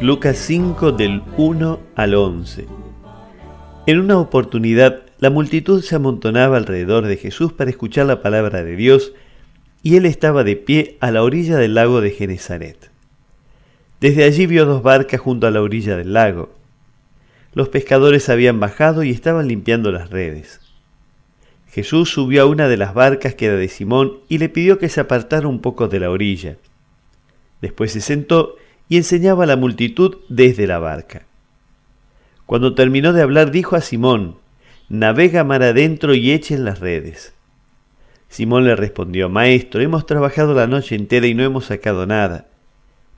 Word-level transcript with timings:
Lucas 0.00 0.36
5 0.36 0.92
del 0.92 1.22
1 1.36 1.80
al 1.96 2.14
11. 2.14 2.66
En 3.88 3.98
una 3.98 4.20
oportunidad, 4.20 5.02
la 5.18 5.28
multitud 5.28 5.82
se 5.82 5.96
amontonaba 5.96 6.56
alrededor 6.56 7.06
de 7.08 7.16
Jesús 7.16 7.52
para 7.52 7.70
escuchar 7.70 8.06
la 8.06 8.22
palabra 8.22 8.62
de 8.62 8.76
Dios 8.76 9.12
y 9.82 9.96
él 9.96 10.06
estaba 10.06 10.44
de 10.44 10.54
pie 10.54 10.98
a 11.00 11.10
la 11.10 11.24
orilla 11.24 11.56
del 11.56 11.74
lago 11.74 12.00
de 12.00 12.12
Genezaret. 12.12 12.92
Desde 14.00 14.22
allí 14.22 14.46
vio 14.46 14.66
dos 14.66 14.84
barcas 14.84 15.20
junto 15.20 15.48
a 15.48 15.50
la 15.50 15.62
orilla 15.62 15.96
del 15.96 16.12
lago. 16.12 16.54
Los 17.52 17.68
pescadores 17.68 18.28
habían 18.28 18.60
bajado 18.60 19.02
y 19.02 19.10
estaban 19.10 19.48
limpiando 19.48 19.90
las 19.90 20.10
redes. 20.10 20.60
Jesús 21.72 22.08
subió 22.08 22.42
a 22.42 22.46
una 22.46 22.68
de 22.68 22.76
las 22.76 22.94
barcas 22.94 23.34
que 23.34 23.46
era 23.46 23.56
de 23.56 23.66
Simón 23.66 24.20
y 24.28 24.38
le 24.38 24.48
pidió 24.48 24.78
que 24.78 24.90
se 24.90 25.00
apartara 25.00 25.48
un 25.48 25.60
poco 25.60 25.88
de 25.88 25.98
la 25.98 26.08
orilla. 26.08 26.56
Después 27.60 27.90
se 27.90 28.00
sentó 28.00 28.54
y 28.88 28.96
enseñaba 28.96 29.44
a 29.44 29.46
la 29.46 29.56
multitud 29.56 30.18
desde 30.28 30.66
la 30.66 30.78
barca. 30.78 31.26
Cuando 32.46 32.74
terminó 32.74 33.12
de 33.12 33.22
hablar 33.22 33.50
dijo 33.50 33.76
a 33.76 33.80
Simón, 33.80 34.36
Navega 34.88 35.44
mar 35.44 35.62
adentro 35.62 36.14
y 36.14 36.32
echen 36.32 36.64
las 36.64 36.80
redes. 36.80 37.34
Simón 38.28 38.64
le 38.64 38.76
respondió, 38.76 39.28
Maestro, 39.28 39.80
hemos 39.80 40.06
trabajado 40.06 40.54
la 40.54 40.66
noche 40.66 40.94
entera 40.94 41.26
y 41.26 41.34
no 41.34 41.42
hemos 41.44 41.66
sacado 41.66 42.06
nada, 42.06 42.46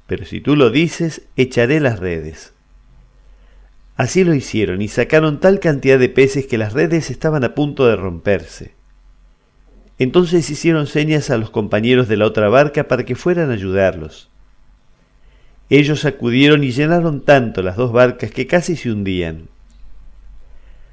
pero 0.06 0.24
si 0.24 0.40
tú 0.40 0.56
lo 0.56 0.70
dices, 0.70 1.22
echaré 1.36 1.78
las 1.78 2.00
redes. 2.00 2.52
Así 3.96 4.24
lo 4.24 4.34
hicieron 4.34 4.82
y 4.82 4.88
sacaron 4.88 5.40
tal 5.40 5.60
cantidad 5.60 5.98
de 5.98 6.08
peces 6.08 6.46
que 6.46 6.58
las 6.58 6.72
redes 6.72 7.10
estaban 7.10 7.44
a 7.44 7.54
punto 7.54 7.86
de 7.86 7.96
romperse. 7.96 8.74
Entonces 9.98 10.48
hicieron 10.48 10.86
señas 10.86 11.28
a 11.28 11.36
los 11.36 11.50
compañeros 11.50 12.08
de 12.08 12.16
la 12.16 12.24
otra 12.24 12.48
barca 12.48 12.88
para 12.88 13.04
que 13.04 13.14
fueran 13.14 13.50
a 13.50 13.52
ayudarlos. 13.52 14.29
Ellos 15.70 16.04
acudieron 16.04 16.64
y 16.64 16.72
llenaron 16.72 17.24
tanto 17.24 17.62
las 17.62 17.76
dos 17.76 17.92
barcas 17.92 18.32
que 18.32 18.48
casi 18.48 18.74
se 18.74 18.90
hundían. 18.90 19.48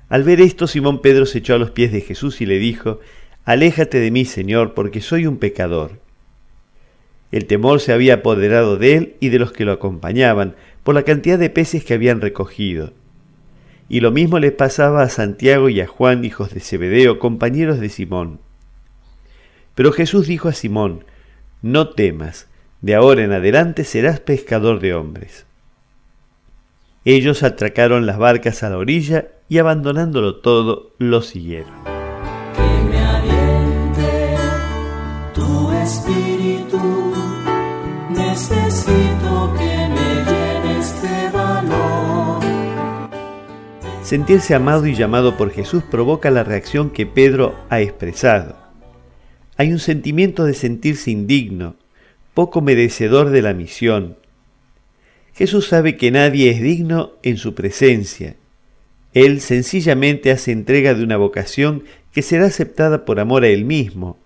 Al 0.08 0.24
ver 0.24 0.40
esto, 0.40 0.68
Simón 0.68 1.02
Pedro 1.02 1.26
se 1.26 1.40
echó 1.40 1.56
a 1.56 1.58
los 1.58 1.72
pies 1.72 1.92
de 1.92 2.02
Jesús 2.02 2.40
y 2.42 2.46
le 2.46 2.60
dijo, 2.60 3.00
Aléjate 3.44 4.00
de 4.00 4.12
mí, 4.12 4.24
Señor, 4.24 4.76
porque 4.76 5.02
soy 5.02 5.26
un 5.26 5.38
pecador. 5.38 6.00
El 7.32 7.46
temor 7.46 7.82
se 7.82 7.92
había 7.92 8.16
apoderado 8.16 8.78
de 8.78 8.96
él 8.96 9.16
y 9.20 9.30
de 9.30 9.40
los 9.40 9.52
que 9.52 9.66
lo 9.66 9.74
acompañaban 9.74 10.56
por 10.84 10.96
la 10.96 11.04
cantidad 11.04 11.40
de 11.40 11.50
peces 11.50 11.84
que 11.84 11.94
habían 11.94 12.22
recogido. 12.22 12.94
Y 13.90 14.02
lo 14.02 14.12
mismo 14.12 14.40
le 14.40 14.52
pasaba 14.52 15.02
a 15.02 15.10
Santiago 15.10 15.70
y 15.70 15.82
a 15.82 15.88
Juan, 15.88 16.24
hijos 16.24 16.54
de 16.54 16.60
Zebedeo, 16.60 17.20
compañeros 17.20 17.80
de 17.80 17.90
Simón. 17.90 18.40
Pero 19.76 19.92
Jesús 19.92 20.28
dijo 20.28 20.50
a 20.50 20.54
Simón, 20.54 21.04
No 21.62 21.90
temas, 21.90 22.47
de 22.82 22.96
ahora 22.96 23.24
en 23.24 23.32
adelante 23.32 23.84
serás 23.84 24.20
pescador 24.20 24.80
de 24.80 24.94
hombres. 24.94 25.46
Ellos 27.06 27.44
atracaron 27.44 28.06
las 28.06 28.18
barcas 28.18 28.64
a 28.64 28.70
la 28.70 28.78
orilla 28.78 29.30
y 29.50 29.60
abandonándolo 29.60 30.42
todo, 30.42 30.94
lo 30.98 31.22
siguieron. 31.22 31.72
Que 32.54 32.84
me 32.90 33.00
aliente 33.00 34.36
tu 35.34 35.72
espíritu, 35.72 37.14
necesito 38.10 39.54
que 39.58 39.88
me 39.88 40.16
llene 40.26 40.80
este 40.80 41.30
valor. 41.32 42.44
Sentirse 44.04 44.54
amado 44.54 44.86
y 44.86 44.94
llamado 44.94 45.38
por 45.38 45.52
Jesús 45.52 45.84
provoca 45.90 46.30
la 46.30 46.44
reacción 46.44 46.90
que 46.90 47.06
Pedro 47.06 47.56
ha 47.70 47.80
expresado. 47.80 48.58
Hay 49.56 49.72
un 49.72 49.80
sentimiento 49.80 50.44
de 50.44 50.54
sentirse 50.54 51.10
indigno, 51.10 51.76
poco 52.38 52.62
merecedor 52.62 53.32
de 53.32 53.42
la 53.42 53.56
misión. 53.56 54.16
Jesús 55.34 55.70
sabe 55.70 55.98
que 55.98 56.12
nadie 56.12 56.52
es 56.52 56.62
digno 56.62 57.14
en 57.24 57.38
su 57.38 57.56
presencia. 57.56 58.36
Él 59.16 59.42
sencillamente 59.42 60.30
hace 60.30 60.52
entrega 60.52 60.94
de 60.94 61.04
una 61.04 61.18
vocación 61.18 61.86
que 62.12 62.22
será 62.22 62.46
aceptada 62.46 63.06
por 63.06 63.20
amor 63.20 63.44
a 63.44 63.48
Él 63.48 63.66
mismo, 63.66 64.20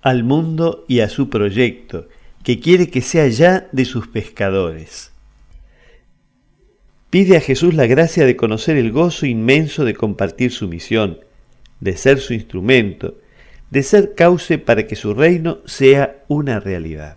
al 0.00 0.22
mundo 0.22 0.84
y 0.86 1.00
a 1.00 1.08
su 1.08 1.28
proyecto, 1.28 2.06
que 2.44 2.60
quiere 2.60 2.88
que 2.88 3.00
sea 3.00 3.26
ya 3.26 3.66
de 3.72 3.84
sus 3.84 4.06
pescadores. 4.06 5.10
Pide 7.10 7.36
a 7.36 7.40
Jesús 7.40 7.74
la 7.74 7.88
gracia 7.88 8.26
de 8.26 8.36
conocer 8.36 8.76
el 8.76 8.92
gozo 8.92 9.26
inmenso 9.26 9.84
de 9.84 9.94
compartir 9.94 10.52
su 10.52 10.68
misión, 10.68 11.18
de 11.80 11.96
ser 11.96 12.20
su 12.20 12.32
instrumento, 12.32 13.16
de 13.72 13.82
ser 13.82 14.14
cauce 14.14 14.58
para 14.58 14.86
que 14.86 14.94
su 14.94 15.14
reino 15.14 15.58
sea 15.64 16.22
una 16.28 16.60
realidad. 16.60 17.16